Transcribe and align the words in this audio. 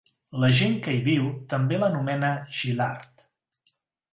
La 0.43 0.47
gent 0.61 0.77
que 0.87 0.95
hi 0.95 1.03
viu 1.09 1.27
també 1.53 1.79
l'anomena 1.83 2.33
Jilard. 2.61 3.29